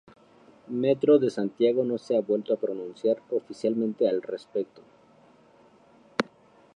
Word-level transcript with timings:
Metro 0.69 1.19
de 1.19 1.29
Santiago 1.29 1.83
no 1.83 1.99
se 1.99 2.17
ha 2.17 2.21
vuelto 2.21 2.55
a 2.55 2.59
pronunciar 2.59 3.21
oficialmente 3.29 4.09
al 4.09 4.23
respecto. 4.23 4.81